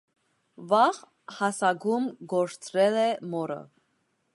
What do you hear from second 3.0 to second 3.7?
է մորը։